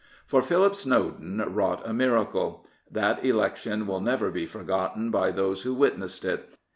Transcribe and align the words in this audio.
For 0.25 0.41
Philip 0.41 0.75
Snowden 0.75 1.37
wrought 1.53 1.83
a 1.85 1.93
miracle. 1.93 2.65
That 2.89 3.23
election 3.23 3.85
will 3.85 4.01
never 4.01 4.31
be 4.31 4.47
forgotten 4.47 5.11
by 5.11 5.29
those 5.29 5.61
who 5.61 5.75
witnessed 5.75 6.25
it. 6.25 6.55